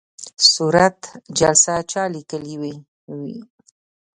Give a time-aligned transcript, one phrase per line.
[0.53, 0.99] صورت
[1.37, 2.75] جلسه چا لیکلې وي؟